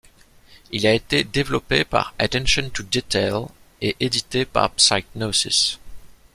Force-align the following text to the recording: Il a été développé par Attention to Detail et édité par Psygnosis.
Il 0.71 0.87
a 0.87 0.95
été 0.95 1.23
développé 1.23 1.85
par 1.85 2.15
Attention 2.17 2.71
to 2.71 2.81
Detail 2.81 3.45
et 3.81 3.95
édité 3.99 4.45
par 4.45 4.71
Psygnosis. 4.71 5.77